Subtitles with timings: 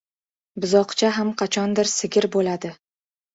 [0.63, 2.73] •Buzoqcha ham qachondir sigir bo‘ladi.